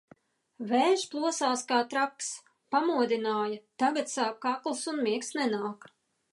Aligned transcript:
Vējš 0.69 1.03
plosās 1.11 1.65
ka 1.73 1.81
traks, 1.91 2.31
pamodināja, 2.77 3.61
tagad 3.85 4.13
sāp 4.17 4.43
kakls 4.49 4.85
un 4.95 5.01
miegs 5.11 5.33
nenāk. 5.41 5.91